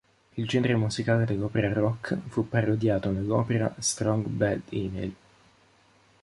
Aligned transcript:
Il 0.33 0.47
genere 0.47 0.75
musicale 0.75 1.25
dell'opera 1.25 1.71
rock 1.71 2.17
fu 2.29 2.49
parodiato 2.49 3.11
nell'opera 3.11 3.71
"Strong 3.77 4.25
Bad 4.25 4.61
Email". 4.69 5.15